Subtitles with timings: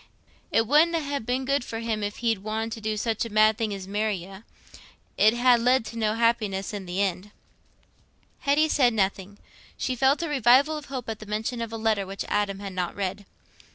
[0.51, 3.55] It wouldna ha' been good for you if he'd wanted to do such a mad
[3.55, 4.41] thing as marry you:
[5.15, 7.29] it 'ud ha' led to no happiness i' th' end."
[8.39, 9.37] Hetty said nothing;
[9.77, 12.73] she felt a revival of hope at the mention of a letter which Adam had
[12.73, 13.27] not read.